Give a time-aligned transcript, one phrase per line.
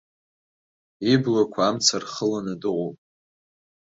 [1.13, 2.97] Иблақәа амца рхыланы дыҟоуп.